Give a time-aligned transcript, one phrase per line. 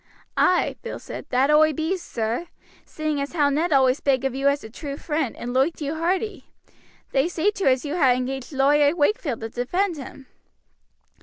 [0.35, 2.47] "Ay," Bill said, "that oi be, sir,
[2.85, 5.93] seeing as how Ned always spake of you as a true friend, and loiked you
[5.93, 6.49] hearty.
[7.11, 10.25] They say too as you ha' engaged Lawyer Wakefield to defend him."